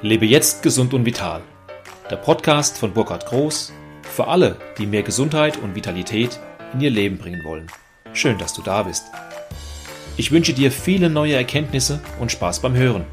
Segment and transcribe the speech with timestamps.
[0.00, 1.42] Lebe jetzt gesund und vital.
[2.08, 6.38] Der Podcast von Burkhard Groß für alle, die mehr Gesundheit und Vitalität
[6.72, 7.66] in ihr Leben bringen wollen.
[8.12, 9.06] Schön, dass du da bist.
[10.16, 13.06] Ich wünsche dir viele neue Erkenntnisse und Spaß beim Hören.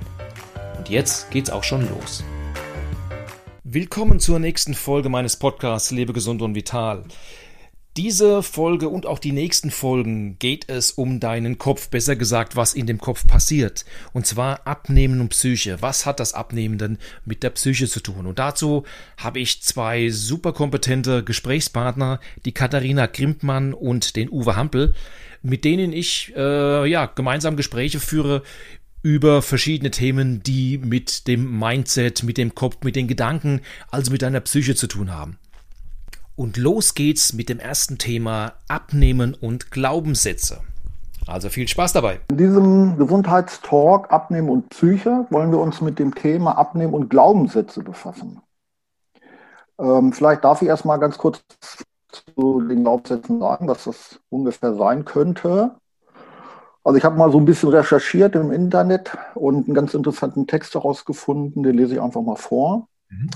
[0.78, 2.24] Und jetzt geht's auch schon los.
[3.64, 7.04] Willkommen zur nächsten Folge meines Podcasts Lebe gesund und vital.
[7.98, 12.74] Diese Folge und auch die nächsten Folgen geht es um deinen Kopf, besser gesagt, was
[12.74, 13.86] in dem Kopf passiert.
[14.12, 15.78] Und zwar Abnehmen und Psyche.
[15.80, 18.26] Was hat das Abnehmen denn mit der Psyche zu tun?
[18.26, 18.84] Und dazu
[19.16, 24.94] habe ich zwei super kompetente Gesprächspartner, die Katharina Grimpmann und den Uwe Hampel,
[25.42, 28.44] mit denen ich äh, ja gemeinsam Gespräche führe
[29.04, 34.22] über verschiedene Themen, die mit dem Mindset, mit dem Kopf, mit den Gedanken, also mit
[34.22, 35.38] deiner Psyche zu tun haben.
[36.36, 40.60] Und los geht's mit dem ersten Thema Abnehmen und Glaubenssätze.
[41.28, 42.20] Also viel Spaß dabei.
[42.30, 47.82] In diesem Gesundheitstalk Abnehmen und Psyche wollen wir uns mit dem Thema Abnehmen und Glaubenssätze
[47.82, 48.42] befassen.
[49.80, 51.42] Ähm, vielleicht darf ich erstmal ganz kurz
[52.12, 55.76] zu den Glaubenssätzen sagen, was das ungefähr sein könnte.
[56.84, 60.76] Also ich habe mal so ein bisschen recherchiert im Internet und einen ganz interessanten Text
[60.76, 62.88] herausgefunden, den lese ich einfach mal vor.
[63.10, 63.30] Mhm.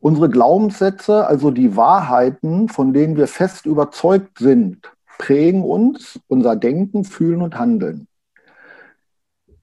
[0.00, 7.04] Unsere Glaubenssätze, also die Wahrheiten, von denen wir fest überzeugt sind, prägen uns, unser Denken,
[7.04, 8.08] Fühlen und Handeln.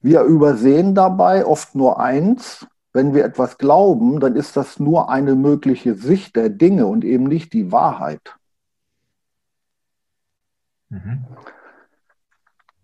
[0.00, 5.34] Wir übersehen dabei oft nur eins, wenn wir etwas glauben, dann ist das nur eine
[5.34, 8.36] mögliche Sicht der Dinge und eben nicht die Wahrheit.
[10.88, 11.24] Mhm.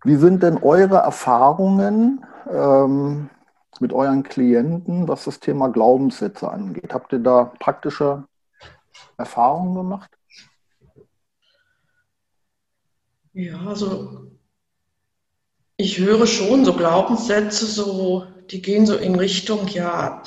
[0.03, 3.29] Wie sind denn eure Erfahrungen ähm,
[3.81, 6.93] mit euren Klienten, was das Thema Glaubenssätze angeht?
[6.93, 8.23] Habt ihr da praktische
[9.17, 10.09] Erfahrungen gemacht?
[13.33, 14.31] Ja, also
[15.77, 20.23] ich höre schon so Glaubenssätze, so, die gehen so in Richtung, ja,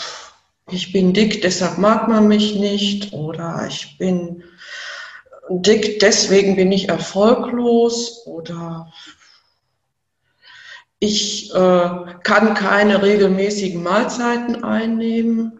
[0.70, 4.44] ich bin dick, deshalb mag man mich nicht oder ich bin
[5.48, 8.92] dick, deswegen bin ich erfolglos oder
[11.00, 11.90] ich äh,
[12.22, 15.52] kann keine regelmäßigen Mahlzeiten einnehmen.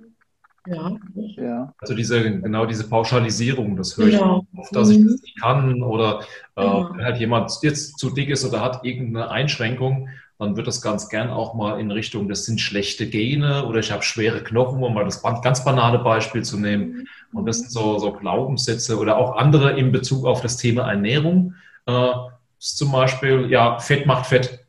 [0.67, 0.97] Ja.
[1.37, 1.75] ja.
[1.79, 4.47] Also diese, genau diese Pauschalisierung, das höre genau.
[4.53, 6.21] ich oft, dass ich das nicht kann oder
[6.57, 6.91] äh, ja.
[6.93, 11.09] wenn halt jemand jetzt zu dick ist oder hat irgendeine Einschränkung, dann wird das ganz
[11.09, 14.95] gern auch mal in Richtung, das sind schlechte Gene oder ich habe schwere Knochen, um
[14.95, 17.09] mal das ganz banale Beispiel zu nehmen.
[17.33, 21.55] Und das sind so, so Glaubenssätze oder auch andere in Bezug auf das Thema Ernährung.
[21.87, 22.13] Äh,
[22.59, 24.65] zum Beispiel, ja, Fett macht Fett.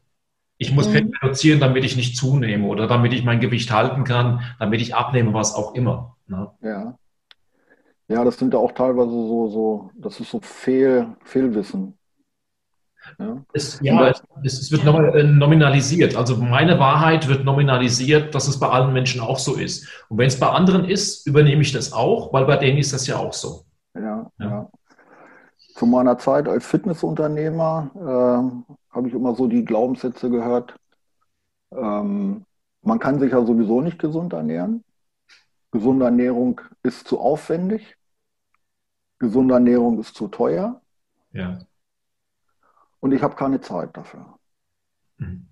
[0.62, 0.92] Ich muss mhm.
[0.92, 4.94] Fett reduzieren, damit ich nicht zunehme oder damit ich mein Gewicht halten kann, damit ich
[4.94, 6.18] abnehme, was auch immer.
[6.28, 6.52] Ne?
[6.62, 6.98] Ja.
[8.10, 11.98] Ja, das sind ja auch teilweise so, so das ist so Fehl, Fehlwissen.
[13.18, 16.18] Ja, es, ja es, es, wird äh, nominalisiert.
[16.18, 19.88] Also meine Wahrheit wird nominalisiert, dass es bei allen Menschen auch so ist.
[20.10, 23.08] Und wenn es bei anderen ist, übernehme ich das auch, weil bei denen ist das
[23.08, 23.64] ja auch so.
[23.96, 24.46] Ja, ja.
[24.46, 24.70] ja.
[25.76, 30.76] Zu meiner Zeit als Fitnessunternehmer äh, habe ich immer so die Glaubenssätze gehört.
[31.72, 32.46] Ähm,
[32.82, 34.84] man kann sich ja sowieso nicht gesund ernähren.
[35.72, 37.98] Gesunde Ernährung ist zu aufwendig.
[39.20, 40.82] Gesunde Ernährung ist zu teuer.
[41.32, 41.60] Ja.
[43.00, 44.40] Und ich habe keine Zeit dafür.
[45.18, 45.48] Mhm.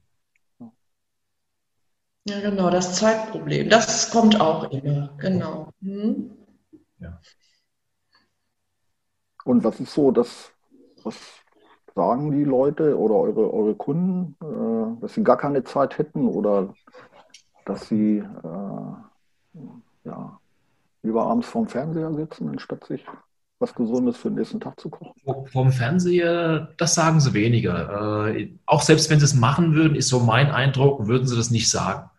[2.27, 3.69] Ja, genau, das Zeitproblem.
[3.69, 5.71] Das kommt auch immer, genau.
[5.79, 6.31] Mhm.
[6.99, 7.21] Ja.
[9.45, 10.51] Und was ist so, dass,
[11.03, 11.15] was
[11.97, 16.73] sagen die Leute oder eure, eure Kunden, äh, dass sie gar keine Zeit hätten oder
[17.65, 18.93] dass sie äh,
[20.05, 20.39] ja,
[21.01, 23.03] lieber abends vorm Fernseher sitzen, anstatt sich
[23.59, 25.19] was Gesundes für den nächsten Tag zu kochen?
[25.51, 28.27] Vom Fernseher, das sagen sie weniger.
[28.27, 31.49] Äh, auch selbst wenn sie es machen würden, ist so mein Eindruck, würden sie das
[31.49, 32.11] nicht sagen.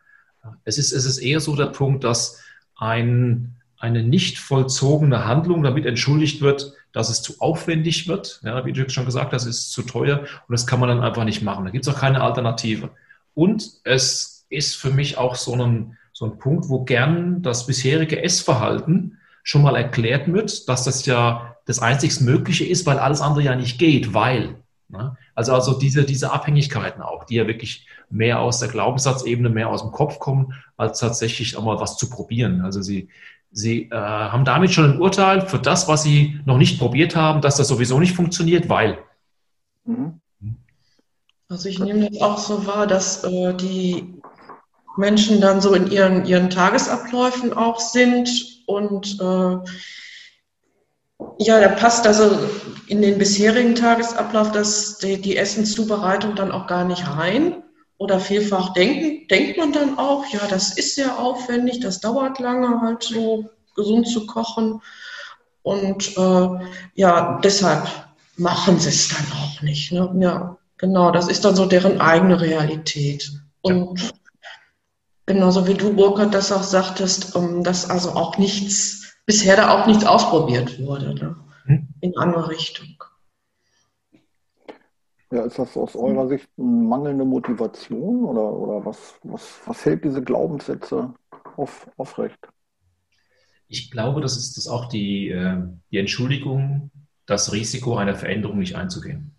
[0.64, 2.42] Es ist, es ist eher so der Punkt, dass
[2.74, 8.40] ein, eine nicht vollzogene Handlung damit entschuldigt wird, dass es zu aufwendig wird.
[8.44, 11.24] Ja, wie du schon gesagt hast, ist zu teuer und das kann man dann einfach
[11.24, 11.64] nicht machen.
[11.64, 12.90] Da gibt es auch keine Alternative.
[13.34, 18.22] Und es ist für mich auch so ein, so ein Punkt, wo gern das bisherige
[18.22, 23.44] Essverhalten schon mal erklärt wird, dass das ja das einzig Mögliche ist, weil alles andere
[23.44, 24.56] ja nicht geht, weil.
[24.88, 25.16] Ne?
[25.34, 29.82] Also, also diese, diese Abhängigkeiten auch, die ja wirklich mehr aus der Glaubenssatzebene, mehr aus
[29.82, 32.62] dem Kopf kommen, als tatsächlich auch mal was zu probieren.
[32.62, 33.08] Also sie,
[33.50, 37.40] Sie äh, haben damit schon ein Urteil für das, was Sie noch nicht probiert haben,
[37.40, 38.98] dass das sowieso nicht funktioniert, weil.
[39.84, 40.20] Mhm.
[41.48, 44.20] Also ich nehme das auch so wahr, dass äh, die
[44.98, 48.28] Menschen dann so in ihren, ihren Tagesabläufen auch sind
[48.66, 49.58] und äh,
[51.38, 52.38] ja, da passt also
[52.86, 57.62] in den bisherigen Tagesablauf dass die, die Essenszubereitung dann auch gar nicht rein.
[57.98, 62.80] Oder vielfach denken, denkt man dann auch, ja, das ist sehr aufwendig, das dauert lange,
[62.80, 64.80] halt so gesund zu kochen.
[65.62, 66.48] Und äh,
[66.94, 67.88] ja, deshalb
[68.36, 69.92] machen sie es dann auch nicht.
[69.92, 70.10] Ne?
[70.20, 73.30] Ja, genau, das ist dann so deren eigene Realität.
[73.62, 74.10] Und ja.
[75.26, 79.86] genauso wie du, Burkhard, das auch sagtest, um, dass also auch nichts, bisher da auch
[79.86, 81.36] nichts ausprobiert wurde ne?
[81.64, 81.88] hm?
[82.00, 83.02] in andere Richtung.
[85.30, 90.04] Ja, ist das aus eurer Sicht eine mangelnde Motivation oder, oder was, was, was hält
[90.04, 91.12] diese Glaubenssätze
[91.56, 92.48] auf, aufrecht?
[93.68, 95.58] Ich glaube, das ist das auch die, äh,
[95.90, 96.90] die Entschuldigung,
[97.26, 99.34] das Risiko einer Veränderung nicht einzugehen.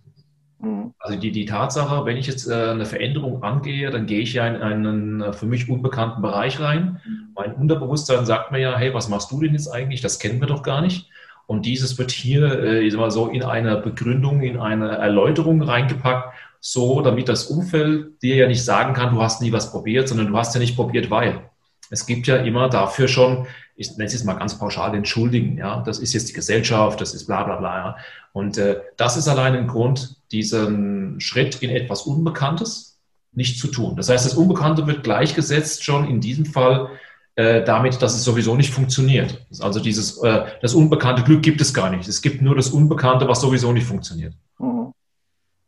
[0.59, 0.94] Mhm.
[1.00, 4.47] Also die, die Tatsache, wenn ich jetzt äh, eine Veränderung angehe, dann gehe ich ja
[4.47, 7.01] in einen äh, für mich unbekannten Bereich rein.
[7.33, 10.01] Mein Unterbewusstsein sagt mir ja, hey, was machst du denn jetzt eigentlich?
[10.01, 11.09] Das kennen wir doch gar nicht.
[11.50, 15.63] Und dieses wird hier äh, ich sag mal so in einer Begründung, in eine Erläuterung
[15.63, 20.07] reingepackt, so damit das Umfeld dir ja nicht sagen kann, du hast nie was probiert,
[20.07, 21.50] sondern du hast ja nicht probiert, weil.
[21.90, 25.57] Es gibt ja immer dafür schon, ich nenne es jetzt mal ganz pauschal, entschuldigen.
[25.57, 27.78] Ja, das ist jetzt die Gesellschaft, das ist bla bla bla.
[27.78, 27.98] Ja.
[28.31, 33.00] Und äh, das ist allein ein Grund, diesen Schritt in etwas Unbekanntes
[33.31, 33.96] nicht zu tun.
[33.96, 36.90] Das heißt, das Unbekannte wird gleichgesetzt schon in diesem Fall
[37.39, 39.45] äh, damit, dass es sowieso nicht funktioniert.
[39.62, 42.06] Also dieses, äh, das unbekannte Glück gibt es gar nicht.
[42.09, 44.33] Es gibt nur das Unbekannte, was sowieso nicht funktioniert.
[44.57, 44.91] Mhm.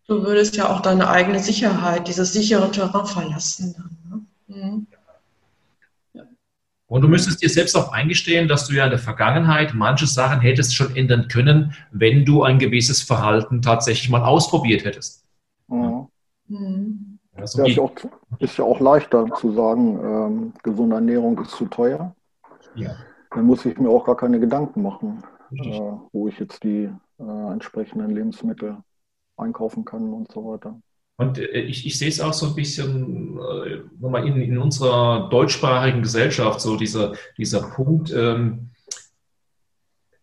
[0.06, 3.73] Du würdest ja auch deine eigene Sicherheit, dieses sichere Terrain verlassen.
[3.77, 4.57] Dann, ne?
[4.57, 4.88] mhm.
[6.88, 10.41] Und du müsstest dir selbst auch eingestehen, dass du ja in der Vergangenheit manche Sachen
[10.41, 15.23] hättest schon ändern können, wenn du ein gewisses Verhalten tatsächlich mal ausprobiert hättest.
[15.69, 16.09] Mhm.
[17.42, 17.60] Mhm.
[17.60, 17.92] Ja, ist, ja auch,
[18.40, 22.16] ist ja auch leichter zu sagen, ähm, gesunde Ernährung ist zu teuer.
[22.76, 22.96] Ja.
[23.32, 26.90] Dann muss ich mir auch gar keine Gedanken machen, äh, wo ich jetzt die
[27.20, 28.78] äh, entsprechenden Lebensmittel
[29.38, 30.80] einkaufen kann und so weiter.
[31.18, 36.02] Und äh, ich, ich sehe es auch so ein bisschen äh, in, in unserer deutschsprachigen
[36.02, 38.72] Gesellschaft, so dieser, dieser Punkt, ähm,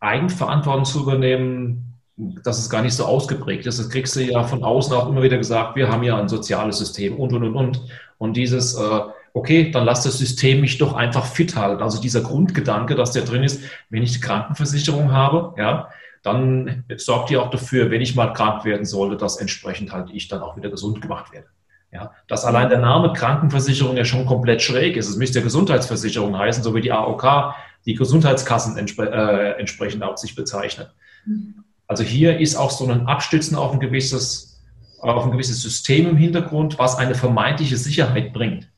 [0.01, 1.88] Eigenverantwortung zu übernehmen,
[2.19, 3.79] dass es gar nicht so ausgeprägt ist.
[3.79, 6.79] Das kriegst du ja von außen auch immer wieder gesagt, wir haben ja ein soziales
[6.79, 7.81] System und, und, und, und.
[8.19, 9.01] Und dieses, äh,
[9.33, 11.83] okay, dann lass das System mich doch einfach fit halten.
[11.83, 15.89] Also dieser Grundgedanke, dass der drin ist, wenn ich die Krankenversicherung habe, ja,
[16.25, 20.27] dann sorgt die auch dafür, wenn ich mal krank werden sollte, dass entsprechend halt ich
[20.27, 21.47] dann auch wieder gesund gemacht werde.
[21.91, 25.09] Ja, dass allein der Name Krankenversicherung ja schon komplett schräg ist.
[25.09, 27.55] Es müsste Gesundheitsversicherung heißen, so wie die AOK,
[27.87, 30.89] die Gesundheitskassen entspre äh, entsprechend auch sich bezeichnen.
[31.25, 31.65] Mhm.
[31.89, 34.61] Also hier ist auch so ein Abstützen auf ein gewisses,
[35.01, 38.71] auf ein gewisses System im Hintergrund, was eine vermeintliche Sicherheit bringt.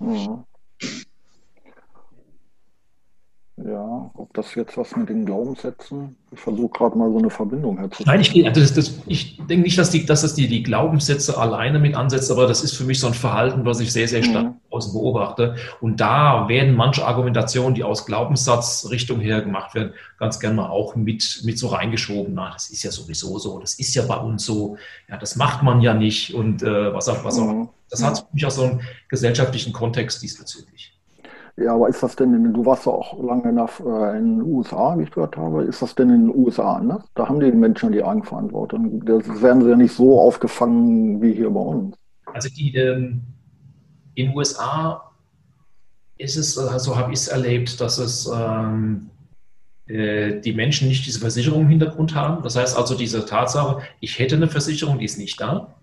[0.00, 0.44] Mhm.
[3.64, 7.78] Ja, ob das jetzt was mit den Glaubenssätzen, ich versuche gerade mal so eine Verbindung
[7.78, 8.06] herzustellen.
[8.06, 11.38] Nein, ich, also das, das, ich denke nicht, dass, die, dass das die, die Glaubenssätze
[11.38, 14.24] alleine mit ansetzt, aber das ist für mich so ein Verhalten, was ich sehr, sehr
[14.24, 14.60] stark mhm.
[14.70, 15.54] außen beobachte.
[15.80, 20.96] Und da werden manche Argumentationen, die aus Glaubenssatzrichtung her gemacht werden, ganz gerne mal auch
[20.96, 22.34] mit, mit so reingeschoben.
[22.34, 24.76] Na, das ist ja sowieso so, das ist ja bei uns so,
[25.08, 27.52] ja, das macht man ja nicht und äh, was auch, was auch.
[27.52, 27.68] Mhm.
[27.90, 30.92] Das hat für mich auch so einen gesellschaftlichen Kontext diesbezüglich.
[31.56, 34.98] Ja, aber ist das denn, in, du warst ja auch lange äh, in den USA,
[34.98, 37.04] wie ich gehört habe, ist das denn in den USA anders?
[37.14, 39.04] Da haben die Menschen die Eigenverantwortung.
[39.04, 41.96] Da werden sie ja nicht so aufgefangen wie hier bei uns.
[42.24, 43.20] Also die, ähm,
[44.14, 45.12] in den USA
[46.16, 49.10] ist es, so also habe ich es erlebt, dass es ähm,
[49.86, 52.42] äh, die Menschen nicht diese Versicherung im Hintergrund haben.
[52.42, 55.74] Das heißt also diese Tatsache, ich hätte eine Versicherung, die ist nicht da.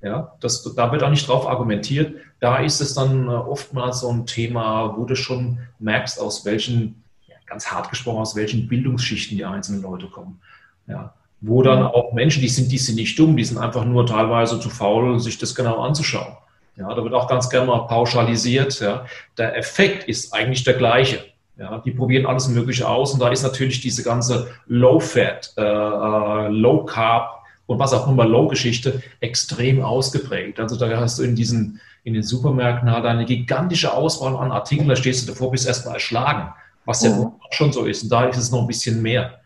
[0.00, 2.14] Ja, das, da wird auch nicht drauf argumentiert.
[2.38, 7.02] Da ist es dann äh, oftmals so ein Thema, wo du schon merkst, aus welchen,
[7.46, 10.40] ganz hart gesprochen, aus welchen Bildungsschichten die einzelnen Leute kommen.
[10.86, 14.06] Ja, wo dann auch Menschen, die sind, die sind nicht dumm, die sind einfach nur
[14.06, 16.36] teilweise zu faul, sich das genau anzuschauen.
[16.76, 18.78] Ja, da wird auch ganz gerne mal pauschalisiert.
[18.80, 19.04] Ja.
[19.36, 21.24] Der Effekt ist eigentlich der gleiche.
[21.58, 26.48] Ja, die probieren alles Mögliche aus und da ist natürlich diese ganze Low-Fat, äh, äh
[26.50, 27.37] Low-Carb,
[27.68, 30.58] und was auch immer Low-Geschichte extrem ausgeprägt.
[30.58, 34.88] Also da hast du in diesen, in den Supermärkten halt eine gigantische Auswahl an Artikeln,
[34.88, 36.54] da stehst du davor, bist erstmal erschlagen,
[36.86, 37.26] was ja mhm.
[37.26, 38.02] auch schon so ist.
[38.02, 39.40] Und da ist es noch ein bisschen mehr.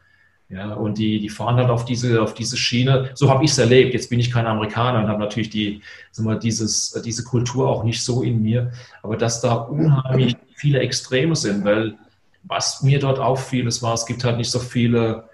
[0.49, 3.11] Ja, und die, die fahren halt auf diese, auf diese Schiene.
[3.14, 3.93] So habe ich es erlebt.
[3.93, 7.83] Jetzt bin ich kein Amerikaner und habe natürlich die, sagen wir, dieses, diese Kultur auch
[7.83, 8.71] nicht so in mir.
[9.02, 11.97] Aber dass da unheimlich viele Extreme sind, weil
[12.45, 15.25] was mir dort auffiel, es war, es gibt halt nicht so viele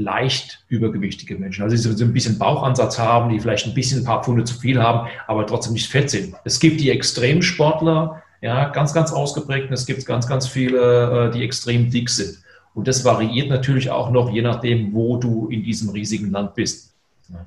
[0.00, 1.62] leicht übergewichtige Menschen.
[1.62, 4.58] Also die so ein bisschen Bauchansatz haben, die vielleicht ein bisschen ein paar Pfunde zu
[4.58, 6.34] viel haben, aber trotzdem nicht fett sind.
[6.44, 11.30] Es gibt die Extremsportler, ja, ganz, ganz ausgeprägt und es gibt ganz, ganz viele, äh,
[11.30, 12.38] die extrem dick sind.
[12.74, 16.94] Und das variiert natürlich auch noch, je nachdem, wo du in diesem riesigen Land bist.
[17.28, 17.46] Ja.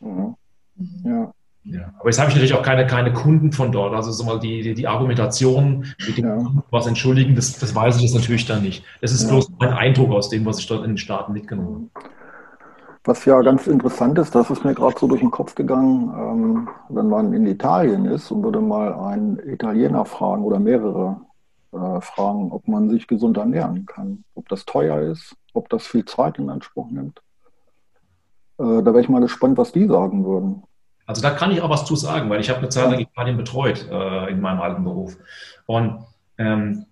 [0.00, 0.36] Mhm.
[1.04, 1.34] ja.
[1.64, 3.94] Ja, aber jetzt habe ich natürlich auch keine, keine Kunden von dort.
[3.94, 6.52] Also so mal die, die, die Argumentation mit dem ja.
[6.70, 8.84] was entschuldigen, das, das weiß ich jetzt natürlich dann nicht.
[9.02, 9.28] Das ist ja.
[9.28, 12.06] bloß mein Eindruck aus dem, was ich dort in den Staaten mitgenommen habe.
[13.04, 16.68] Was ja ganz interessant ist, das ist mir gerade so durch den Kopf gegangen, ähm,
[16.90, 21.20] wenn man in Italien ist und würde mal einen Italiener fragen oder mehrere
[21.72, 26.04] äh, fragen, ob man sich gesund ernähren kann, ob das teuer ist, ob das viel
[26.04, 27.22] Zeit in Anspruch nimmt.
[28.58, 30.62] Äh, da wäre ich mal gespannt, was die sagen würden.
[31.10, 33.36] Also da kann ich auch was zu sagen, weil ich habe eine Zeit lang Italien
[33.36, 35.16] betreut äh, in meinem alten Beruf.
[35.66, 36.04] Und
[36.38, 36.86] ähm,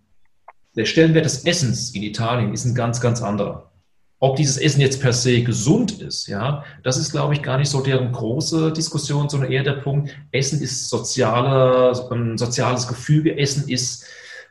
[0.75, 3.71] der Stellenwert des Essens in Italien ist ein ganz, ganz anderer.
[4.19, 7.69] Ob dieses Essen jetzt per se gesund ist, ja, das ist, glaube ich, gar nicht
[7.69, 13.69] so deren große Diskussion, sondern eher der Punkt, Essen ist soziale, ein soziales Gefüge, Essen
[13.69, 14.05] ist,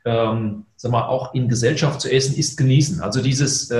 [0.06, 3.02] ähm, sag mal, auch in Gesellschaft zu essen, ist genießen.
[3.02, 3.78] Also dieses äh,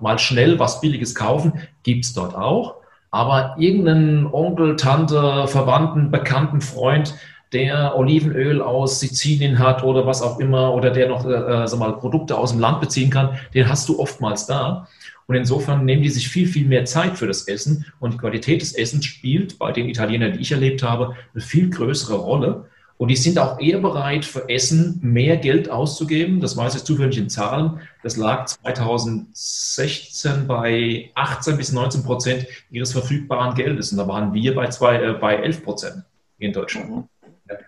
[0.00, 2.76] mal schnell was Billiges kaufen, gibt es dort auch
[3.16, 7.14] aber irgendeinen Onkel, Tante, Verwandten, Bekannten, Freund,
[7.52, 11.96] der Olivenöl aus Sizilien hat oder was auch immer oder der noch äh, sag mal,
[11.96, 14.88] Produkte aus dem Land beziehen kann, den hast du oftmals da.
[15.26, 18.60] Und insofern nehmen die sich viel, viel mehr Zeit für das Essen und die Qualität
[18.62, 22.66] des Essens spielt bei den Italienern, die ich erlebt habe, eine viel größere Rolle.
[22.98, 26.40] Und die sind auch eher bereit, für Essen mehr Geld auszugeben.
[26.40, 27.80] Das weiß ich zufällig in Zahlen.
[28.02, 33.92] Das lag 2016 bei 18 bis 19 Prozent ihres verfügbaren Geldes.
[33.92, 36.04] Und da waren wir bei, zwei, äh, bei 11 Prozent
[36.38, 36.90] in Deutschland.
[36.90, 37.04] Mhm.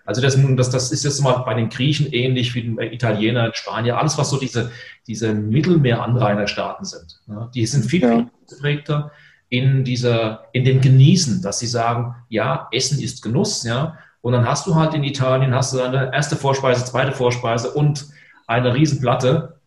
[0.05, 3.97] Also das, das, das ist jetzt mal bei den Griechen ähnlich wie den Italienern, Spanier,
[3.97, 4.71] alles was so diese,
[5.07, 7.21] diese Mittelmeeranrainerstaaten sind.
[7.27, 9.11] Ja, die sind viel, viel geprägter
[9.47, 14.45] in dieser, in dem Genießen, dass sie sagen, ja, Essen ist Genuss, ja, und dann
[14.45, 18.07] hast du halt in Italien, hast du eine erste Vorspeise, zweite Vorspeise und
[18.47, 19.59] eine Riesenplatte.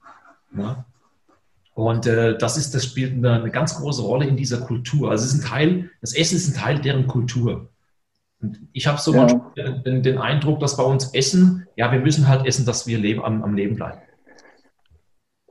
[0.56, 0.84] Ja.
[1.74, 5.10] Und äh, das ist, das spielt eine, eine, ganz große Rolle in dieser Kultur.
[5.10, 7.70] Also es ist ein Teil, das Essen ist ein Teil deren Kultur.
[8.42, 9.26] Und ich habe so ja.
[9.56, 13.24] den, den, Eindruck, dass bei uns Essen, ja, wir müssen halt essen, dass wir leben,
[13.24, 14.00] am, am Leben bleiben.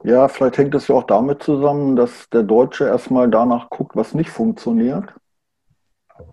[0.04, 4.14] Ja, vielleicht hängt es ja auch damit zusammen, dass der Deutsche erstmal danach guckt, was
[4.14, 5.14] nicht funktioniert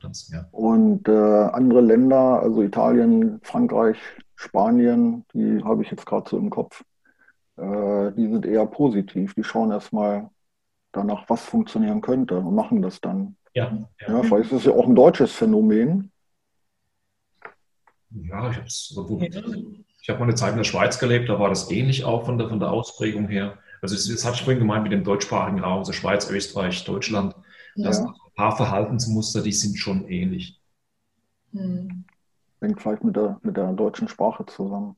[0.01, 0.47] das, ja.
[0.53, 3.99] Und äh, andere Länder, also Italien, Frankreich,
[4.35, 6.85] Spanien, die habe ich jetzt gerade so im Kopf,
[7.57, 9.35] äh, die sind eher positiv.
[9.35, 10.31] Die schauen erstmal
[10.93, 13.37] danach, was funktionieren könnte und machen das dann.
[13.55, 14.09] Ja, ja.
[14.09, 16.13] ja vielleicht ist es ja auch ein deutsches Phänomen.
[18.11, 18.57] Ja, ich
[18.97, 19.27] habe
[20.01, 22.39] ich hab mal eine Zeit in der Schweiz gelebt, da war das ähnlich auch von
[22.39, 23.59] der, von der Ausprägung her.
[23.83, 27.35] Also das hatte ich vorhin gemeint mit dem deutschsprachigen Raum, also Schweiz, Österreich, Deutschland.
[27.77, 30.59] Das ja paar Verhaltensmuster, die sind schon ähnlich.
[31.53, 32.05] Hm.
[32.61, 34.97] Hängt vielleicht mit der, mit der deutschen Sprache zusammen.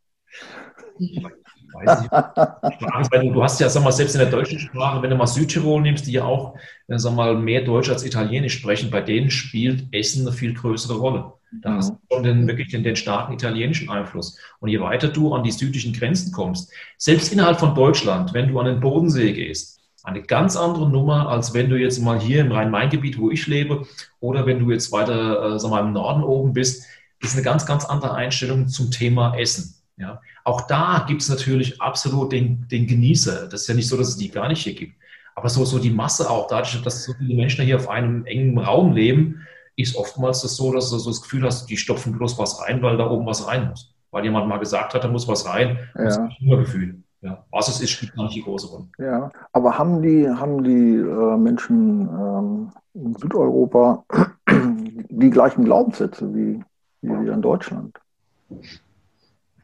[1.72, 3.32] Weiß ich.
[3.32, 6.06] du hast ja, sag mal, selbst in der deutschen Sprache, wenn du mal Südtirol nimmst,
[6.06, 6.54] die ja auch,
[6.88, 10.98] äh, sag mal, mehr Deutsch als Italienisch sprechen, bei denen spielt Essen eine viel größere
[10.98, 11.32] Rolle.
[11.62, 14.38] Da hast du schon den, wirklich den, den starken italienischen Einfluss.
[14.60, 18.60] Und je weiter du an die südlichen Grenzen kommst, selbst innerhalb von Deutschland, wenn du
[18.60, 22.52] an den Bodensee gehst, eine ganz andere Nummer, als wenn du jetzt mal hier im
[22.52, 23.86] Rhein-Main-Gebiet, wo ich lebe,
[24.20, 26.84] oder wenn du jetzt weiter äh, sag mal, im Norden oben bist,
[27.20, 29.74] ist eine ganz, ganz andere Einstellung zum Thema Essen.
[29.96, 30.20] Ja.
[30.44, 33.48] Auch da gibt es natürlich absolut den, den Genießer.
[33.48, 34.94] Das ist ja nicht so, dass es die gar nicht hier gibt.
[35.34, 38.58] Aber so, so die Masse auch, dadurch, dass so viele Menschen hier auf einem engen
[38.58, 42.38] Raum leben, ist oftmals das so, dass du so das Gefühl hast, die stopfen bloß
[42.38, 43.94] was rein, weil da oben was rein muss.
[44.10, 45.78] Weil jemand mal gesagt hat, da muss was rein.
[45.94, 46.04] Ja.
[46.04, 47.02] Das ist ein Hungergefühl.
[47.22, 48.88] Ja, was es ist, spielt gar nicht die große Rolle.
[48.98, 54.04] Ja, aber haben die, haben die äh, Menschen ähm, in Südeuropa
[54.48, 56.64] die gleichen Glaubenssätze wie,
[57.02, 57.98] wie wir in Deutschland?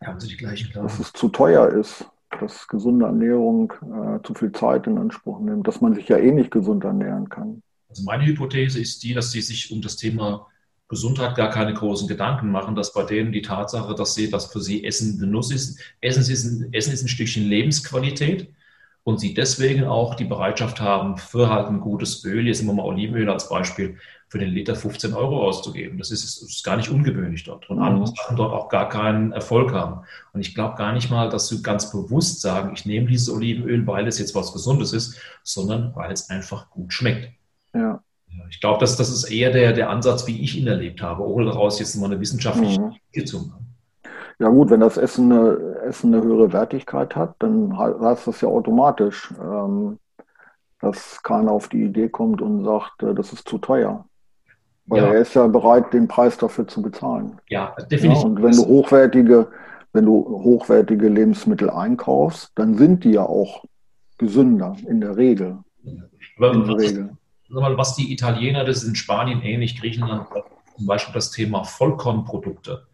[0.04, 1.02] Haben sie die gleichen Glaubenssätze?
[1.02, 2.06] Dass es zu teuer ist,
[2.40, 6.32] dass gesunde Ernährung äh, zu viel Zeit in Anspruch nimmt, dass man sich ja eh
[6.32, 7.62] nicht gesund ernähren kann.
[7.88, 10.46] Also meine Hypothese ist die, dass sie sich um das Thema
[10.88, 14.60] Gesundheit gar keine großen Gedanken machen, dass bei denen die Tatsache, dass sie, dass für
[14.60, 18.48] sie Essen Genuss ist, Essen ist ein, Essen ist ein Stückchen Lebensqualität
[19.02, 22.84] und sie deswegen auch die Bereitschaft haben, für halt ein gutes Öl, jetzt immer mal
[22.84, 25.98] Olivenöl als Beispiel, für den Liter 15 Euro auszugeben.
[25.98, 27.70] Das ist, ist gar nicht ungewöhnlich dort.
[27.70, 28.14] Und andere mhm.
[28.16, 30.04] Sachen dort auch gar keinen Erfolg haben.
[30.32, 33.86] Und ich glaube gar nicht mal, dass sie ganz bewusst sagen, ich nehme dieses Olivenöl,
[33.86, 37.30] weil es jetzt was Gesundes ist, sondern weil es einfach gut schmeckt.
[37.74, 38.02] Ja.
[38.50, 41.46] Ich glaube, das, das ist eher der, der Ansatz, wie ich ihn erlebt habe, ohne
[41.46, 42.92] daraus jetzt mal eine wissenschaftliche mhm.
[42.92, 43.76] Studie zu machen.
[44.38, 48.48] Ja gut, wenn das Essen eine, Essen eine höhere Wertigkeit hat, dann heißt das ja
[48.48, 49.98] automatisch, ähm,
[50.80, 54.04] dass keiner auf die Idee kommt und sagt, äh, das ist zu teuer.
[54.86, 55.08] Weil ja.
[55.08, 57.40] er ist ja bereit, den Preis dafür zu bezahlen.
[57.48, 58.22] Ja, definitiv.
[58.22, 59.48] Ja, und wenn du hochwertige,
[59.92, 63.64] wenn du hochwertige Lebensmittel einkaufst, dann sind die ja auch
[64.18, 65.58] gesünder in der Regel.
[66.36, 67.10] Aber in der Regel
[67.48, 70.26] mal, was die Italiener, das ist in Spanien ähnlich, Griechenland,
[70.76, 72.86] zum Beispiel das Thema Vollkornprodukte.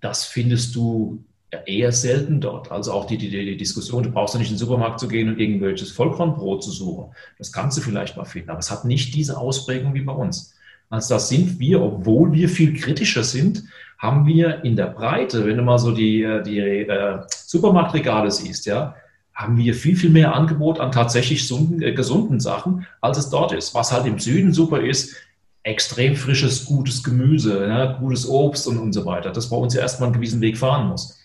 [0.00, 1.24] Das findest du
[1.64, 2.70] eher selten dort.
[2.72, 5.28] Also auch die, die, die Diskussion, du brauchst ja nicht in den Supermarkt zu gehen
[5.28, 7.14] und irgendwelches Vollkornbrot zu suchen.
[7.38, 10.54] Das kannst du vielleicht mal finden, aber es hat nicht diese Ausprägung wie bei uns.
[10.90, 13.64] Also da sind wir, obwohl wir viel kritischer sind,
[13.98, 18.66] haben wir in der Breite, wenn du mal so die, äh, die äh, Supermarktregale siehst,
[18.66, 18.94] ja,
[19.36, 23.52] haben wir viel, viel mehr Angebot an tatsächlich gesunden, äh, gesunden Sachen, als es dort
[23.52, 23.74] ist.
[23.74, 25.14] Was halt im Süden super ist,
[25.62, 29.82] extrem frisches, gutes Gemüse, ja, gutes Obst und, und so weiter, das bei uns ja
[29.82, 31.18] erstmal einen gewissen Weg fahren muss.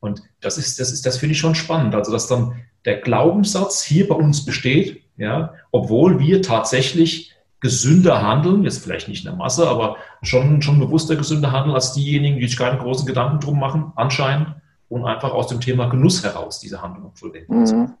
[0.00, 1.94] Und das ist, das ist, das finde ich schon spannend.
[1.94, 8.62] Also, dass dann der Glaubenssatz hier bei uns besteht, ja, obwohl wir tatsächlich gesünder handeln,
[8.62, 12.46] jetzt vielleicht nicht in der Masse, aber schon, schon bewusster gesünder handeln als diejenigen, die
[12.46, 14.54] sich keine großen Gedanken drum machen, anscheinend,
[14.88, 17.60] und einfach aus dem Thema Genuss heraus diese Handlung vollenden.
[17.60, 17.94] Mhm.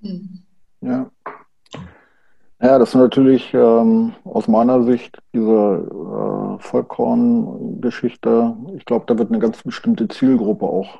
[0.00, 0.42] Mhm.
[0.80, 1.10] Ja.
[2.62, 5.88] Ja, das ist natürlich ähm, aus meiner Sicht diese
[6.60, 8.54] äh, Vollkorn-Geschichte.
[8.76, 10.98] Ich glaube, da wird eine ganz bestimmte Zielgruppe auch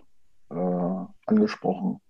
[0.51, 2.01] äh, angesprochen.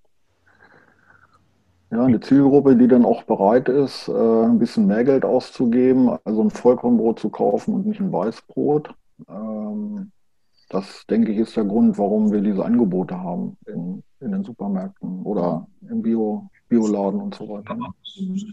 [1.90, 6.42] Ja, eine Zielgruppe, die dann auch bereit ist, äh, ein bisschen mehr Geld auszugeben, also
[6.42, 8.94] ein Vollkornbrot zu kaufen und nicht ein Weißbrot.
[9.28, 9.59] Ähm,
[10.70, 15.22] das, denke ich, ist der Grund, warum wir diese Angebote haben in, in den Supermärkten
[15.22, 17.76] oder im Bio, Bioladen und so weiter.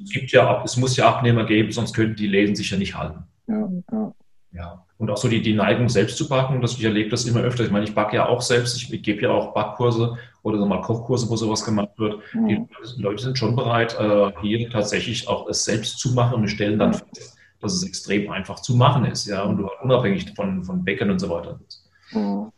[0.04, 2.96] Es gibt ja, es muss ja Abnehmer geben, sonst könnten die Läden sich ja nicht
[2.96, 3.24] halten.
[3.48, 4.14] Ja, ja.
[4.54, 7.42] Ja, und auch so die, die Neigung, selbst zu backen, das, ich erlebe das immer
[7.42, 7.64] öfter.
[7.64, 10.66] Ich meine, ich backe ja auch selbst, ich, ich gebe ja auch Backkurse oder so
[10.66, 12.20] mal Kochkurse, wo sowas gemacht wird.
[12.34, 12.48] Mhm.
[12.48, 16.80] Die Leute sind schon bereit, äh, hier tatsächlich auch es selbst zu machen und stellen
[16.80, 20.84] dann fest, dass es extrem einfach zu machen ist, ja, und du unabhängig von, von
[20.84, 21.87] Bäckern und so weiter bist.
[22.12, 22.52] Mhm.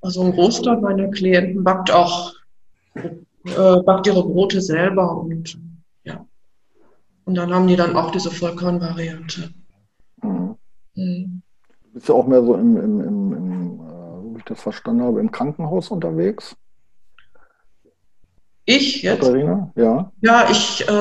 [0.00, 2.34] Also ein Großteil meiner Klienten backt auch,
[2.94, 5.58] äh, backt ihre Brote selber und
[6.04, 6.26] ja.
[7.24, 9.50] Und dann haben die dann auch diese Vollkornvariante.
[10.22, 10.56] Mhm.
[10.94, 11.42] Mhm.
[11.84, 15.04] Du bist ja auch mehr so im, im, im, im äh, wie ich das verstanden
[15.04, 16.54] habe, im Krankenhaus unterwegs.
[18.66, 19.20] Ich jetzt?
[19.20, 19.72] Katharina?
[19.76, 20.12] Ja.
[20.20, 20.92] Ja, ich äh,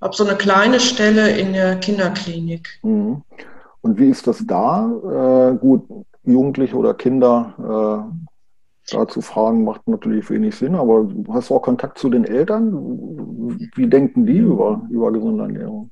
[0.00, 2.80] habe so eine kleine Stelle in der Kinderklinik.
[2.82, 3.22] Mhm.
[3.80, 5.52] Und wie ist das da?
[5.52, 5.88] Äh, gut,
[6.28, 11.60] Jugendliche oder Kinder äh, da zu fragen, macht natürlich wenig Sinn, aber du hast auch
[11.60, 13.58] Kontakt zu den Eltern.
[13.74, 15.90] Wie denken die über, über gesunde Ernährung?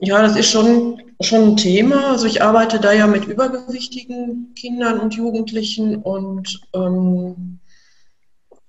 [0.00, 2.10] Ja, das ist schon, schon ein Thema.
[2.10, 7.60] Also ich arbeite da ja mit übergewichtigen Kindern und Jugendlichen und ähm,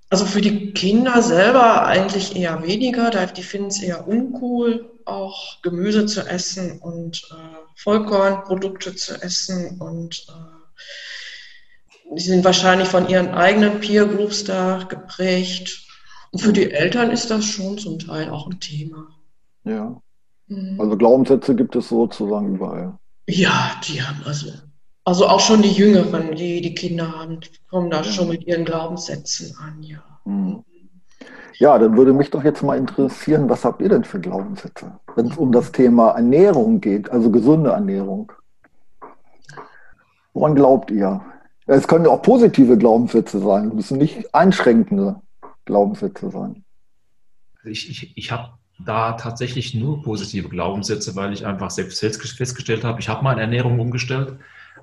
[0.09, 3.09] also für die Kinder selber eigentlich eher weniger.
[3.09, 10.25] Die finden es eher uncool, auch Gemüse zu essen und äh, Vollkornprodukte zu essen und
[10.29, 10.55] äh,
[12.15, 15.85] die sind wahrscheinlich von ihren eigenen Peer Groups da geprägt.
[16.31, 19.07] Und für die Eltern ist das schon zum Teil auch ein Thema.
[19.63, 20.01] Ja.
[20.47, 20.79] Mhm.
[20.79, 22.97] Also Glaubenssätze gibt es sozusagen überall.
[23.27, 24.51] Ja, die haben also,
[25.03, 28.03] also auch schon die Jüngeren, die die Kinder haben, kommen da ja.
[28.03, 30.03] schon mit ihren Glaubenssätzen an, ja.
[30.25, 30.63] Mhm.
[31.57, 35.27] Ja, dann würde mich doch jetzt mal interessieren, was habt ihr denn für Glaubenssätze, wenn
[35.27, 38.31] es um das Thema Ernährung geht, also gesunde Ernährung?
[40.33, 41.21] Woran glaubt ihr?
[41.65, 45.21] Es können ja auch positive Glaubenssätze sein, es müssen nicht einschränkende
[45.63, 46.63] Glaubenssätze sein.
[47.63, 48.49] Ich, ich, ich habe
[48.85, 53.79] da tatsächlich nur positive Glaubenssätze, weil ich einfach selbst festgestellt habe, ich habe meine Ernährung
[53.79, 54.37] umgestellt,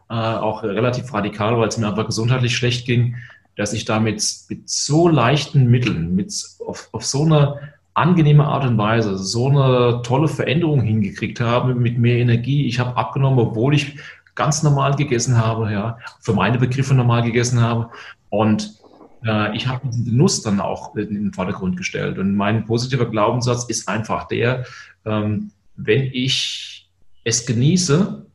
[0.08, 3.16] äh, auch relativ radikal, weil es mir einfach gesundheitlich schlecht ging,
[3.56, 6.32] dass ich damit mit so leichten Mitteln, mit
[6.66, 11.98] auf, auf so eine angenehme Art und Weise so eine tolle Veränderung hingekriegt habe mit
[11.98, 12.66] mehr Energie.
[12.66, 13.98] Ich habe abgenommen, obwohl ich
[14.34, 17.90] ganz normal gegessen habe, ja, für meine Begriffe normal gegessen habe.
[18.30, 18.78] Und
[19.26, 22.18] äh, ich habe diesen Genuss dann auch in den Vordergrund gestellt.
[22.18, 24.64] Und mein positiver Glaubenssatz ist einfach der,
[25.04, 26.90] ähm, wenn ich
[27.24, 28.26] es genieße,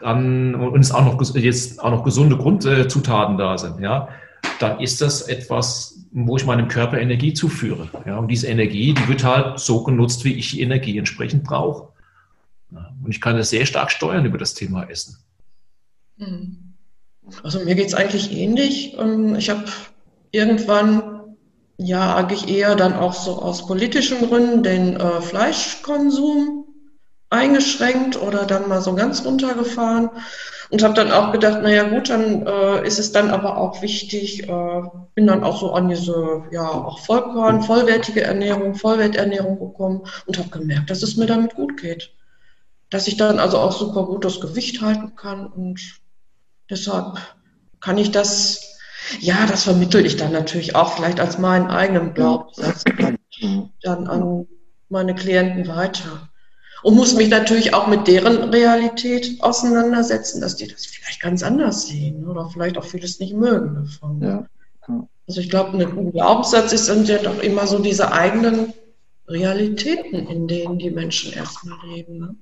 [0.00, 4.08] dann und es auch noch jetzt auch noch gesunde Grundzutaten da sind, ja,
[4.58, 7.88] dann ist das etwas, wo ich meinem Körper Energie zuführe.
[8.06, 11.88] Ja, und diese Energie, die wird halt so genutzt, wie ich die Energie entsprechend brauche.
[12.70, 15.16] Ja, und ich kann das sehr stark steuern über das Thema Essen.
[16.18, 16.56] Hm.
[17.42, 18.96] Also mir geht es eigentlich ähnlich.
[18.98, 19.64] Ähm, ich habe
[20.30, 21.36] irgendwann
[21.76, 26.67] ja eigentlich eher dann auch so aus politischen Gründen den äh, Fleischkonsum
[27.30, 30.10] eingeschränkt oder dann mal so ganz runtergefahren
[30.70, 34.48] und habe dann auch gedacht, naja gut, dann äh, ist es dann aber auch wichtig,
[34.48, 34.82] äh,
[35.14, 40.48] bin dann auch so an diese ja auch Vollkorn, vollwertige Ernährung, Vollwerternährung gekommen und habe
[40.48, 42.12] gemerkt, dass es mir damit gut geht,
[42.90, 45.80] dass ich dann also auch super gut das Gewicht halten kann und
[46.70, 47.18] deshalb
[47.80, 48.68] kann ich das
[49.20, 52.84] ja, das vermittel ich dann natürlich auch vielleicht als meinen eigenen Glaubenssatz
[53.82, 54.46] dann an
[54.88, 56.28] meine Klienten weiter.
[56.82, 61.86] Und muss mich natürlich auch mit deren Realität auseinandersetzen, dass die das vielleicht ganz anders
[61.88, 64.22] sehen oder vielleicht auch vieles nicht mögen davon.
[64.22, 64.46] Ja.
[65.26, 68.72] Also ich glaube, ein Glaubenssatz ist, sind ja doch immer so diese eigenen
[69.26, 72.18] Realitäten, in denen die Menschen erstmal leben.
[72.18, 72.36] Ne?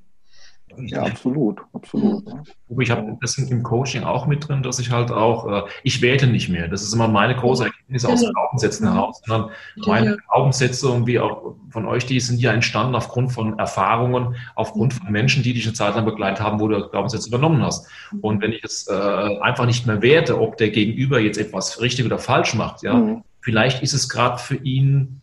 [0.79, 2.27] Ja, absolut, absolut.
[2.27, 2.43] Ja.
[2.79, 6.27] Ich habe das im Coaching auch mit drin, dass ich halt auch, äh, ich werte
[6.27, 6.69] nicht mehr.
[6.69, 8.33] Das ist immer meine große Erkenntnis aus genau.
[8.33, 9.51] Glaubenssätzen heraus, sondern
[9.87, 14.95] meine Glaubenssätze und wie auch von euch, die sind ja entstanden aufgrund von Erfahrungen, aufgrund
[14.95, 17.89] von Menschen, die dich eine Zeit lang begleitet haben, wo du Glaubenssätze übernommen hast.
[18.21, 18.93] Und wenn ich es äh,
[19.41, 23.23] einfach nicht mehr werte, ob der Gegenüber jetzt etwas richtig oder falsch macht, ja, mhm.
[23.41, 25.21] vielleicht ist es gerade für ihn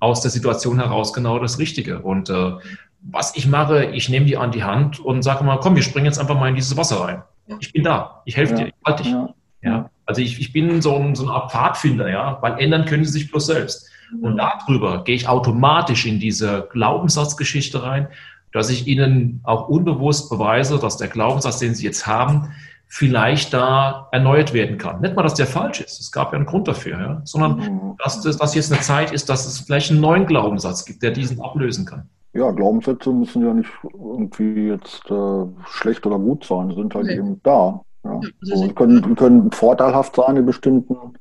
[0.00, 2.00] aus der Situation heraus genau das Richtige.
[2.00, 2.52] Und äh,
[3.02, 6.06] was ich mache, ich nehme die an die Hand und sage mal, komm, wir springen
[6.06, 7.22] jetzt einfach mal in dieses Wasser rein.
[7.58, 8.58] Ich bin da, ich helfe ja.
[8.58, 9.12] dir, ich halte dich.
[9.12, 9.34] Ja.
[9.62, 9.90] ja.
[10.06, 13.12] Also ich, ich bin so, ein, so eine Art Pfadfinder, ja, weil ändern können sie
[13.12, 13.88] sich bloß selbst.
[14.20, 18.08] Und darüber gehe ich automatisch in diese Glaubenssatzgeschichte rein,
[18.52, 22.50] dass ich ihnen auch unbewusst beweise, dass der Glaubenssatz, den sie jetzt haben,
[22.88, 25.00] vielleicht da erneuert werden kann.
[25.00, 27.22] Nicht mal, dass der falsch ist, es gab ja einen Grund dafür, ja?
[27.24, 27.96] sondern mhm.
[28.02, 31.12] dass, das, dass jetzt eine Zeit ist, dass es vielleicht einen neuen Glaubenssatz gibt, der
[31.12, 32.08] diesen ablösen kann.
[32.32, 37.18] Ja, Glaubenssätze müssen ja nicht irgendwie jetzt äh, schlecht oder gut sein, sind halt okay.
[37.18, 37.80] eben da.
[38.04, 38.20] Ja.
[38.40, 41.14] So, können, können vorteilhaft sein in bestimmten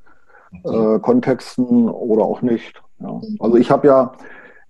[0.63, 2.81] äh, Kontexten oder auch nicht.
[2.99, 3.13] Ja.
[3.13, 3.37] Mhm.
[3.39, 4.11] Also ich habe ja,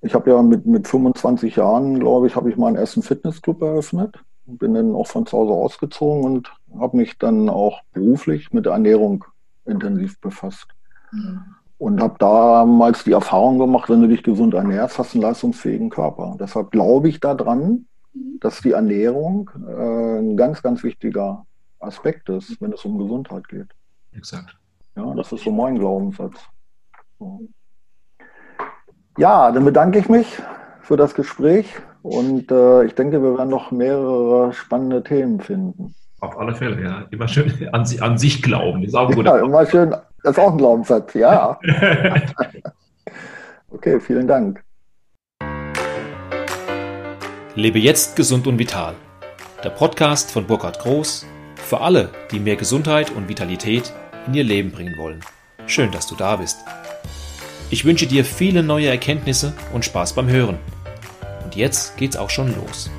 [0.01, 4.17] ich habe ja mit, mit 25 Jahren, glaube ich, habe ich meinen ersten Fitnessclub eröffnet.
[4.45, 8.73] Bin dann auch von zu Hause ausgezogen und habe mich dann auch beruflich mit der
[8.73, 9.25] Ernährung
[9.65, 10.67] intensiv befasst.
[11.11, 11.43] Mhm.
[11.79, 15.89] Und habe damals die Erfahrung gemacht, wenn du dich gesund ernährst, hast du einen leistungsfähigen
[15.89, 16.35] Körper.
[16.37, 17.85] Deshalb glaube ich daran,
[18.41, 21.45] dass die Ernährung äh, ein ganz, ganz wichtiger
[21.79, 23.67] Aspekt ist, wenn es um Gesundheit geht.
[24.11, 24.57] Exakt.
[24.97, 26.35] Ja, das ist so mein Glaubenssatz.
[29.17, 30.27] Ja, dann bedanke ich mich
[30.81, 35.95] für das Gespräch und äh, ich denke, wir werden noch mehrere spannende Themen finden.
[36.19, 37.05] Auf alle Fälle, ja.
[37.11, 38.83] Immer schön an, an sich glauben.
[38.83, 39.25] ist auch gut.
[39.25, 41.59] Ja, immer schön das ist auch ein Glaubenssatz, ja.
[43.69, 44.63] okay, vielen Dank.
[47.55, 48.95] Lebe jetzt gesund und vital.
[49.63, 53.93] Der Podcast von Burkhard Groß für alle, die mehr Gesundheit und Vitalität
[54.27, 55.19] in ihr Leben bringen wollen.
[55.67, 56.59] Schön, dass du da bist.
[57.69, 60.57] Ich wünsche dir viele neue Erkenntnisse und Spaß beim Hören.
[61.43, 62.89] Und jetzt geht's auch schon los.